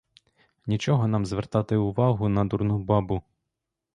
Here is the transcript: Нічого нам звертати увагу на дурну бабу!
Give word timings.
Нічого 0.65 1.07
нам 1.07 1.25
звертати 1.25 1.75
увагу 1.75 2.29
на 2.29 2.45
дурну 2.45 2.79
бабу! 2.79 3.23